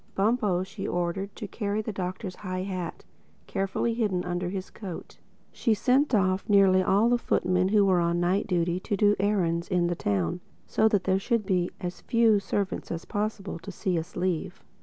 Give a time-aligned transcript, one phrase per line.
[0.15, 5.19] Bumpo she ordered to carry the Doctor's high hat—carefully hidden under his coat.
[5.51, 9.67] She sent off nearly all the footmen who were on night duty to do errands
[9.67, 13.99] in the town, so that there should be as few servants as possible to see
[13.99, 14.63] us leave.